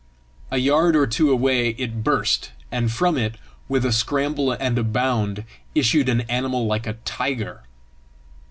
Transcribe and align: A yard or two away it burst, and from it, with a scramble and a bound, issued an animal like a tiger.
A 0.49 0.57
yard 0.57 0.95
or 0.95 1.05
two 1.05 1.29
away 1.29 1.75
it 1.77 2.03
burst, 2.03 2.53
and 2.71 2.91
from 2.91 3.19
it, 3.19 3.35
with 3.69 3.85
a 3.85 3.91
scramble 3.93 4.51
and 4.51 4.79
a 4.79 4.83
bound, 4.83 5.43
issued 5.75 6.09
an 6.09 6.21
animal 6.21 6.65
like 6.65 6.87
a 6.87 6.93
tiger. 7.05 7.61